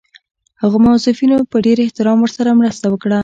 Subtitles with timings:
[0.61, 3.19] هغو موظفینو په ډېر احترام ورسره مرسته وکړه.